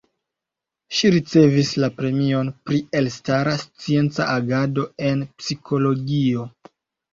[0.99, 6.51] Ŝi ricevis la premion pri elstara scienca agado en Psikologio.